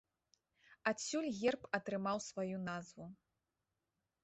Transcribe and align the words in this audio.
Адсюль 0.91 1.27
герб 1.41 1.61
атрымаў 1.79 2.17
сваю 2.29 2.57
назву. 2.71 3.05